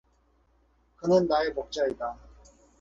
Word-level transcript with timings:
그는 0.95 1.27
나의 1.27 1.53
목자이다. 1.53 2.17